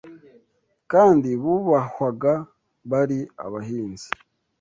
[0.91, 2.33] kandi bubahwaga
[2.91, 4.07] bari abahinzi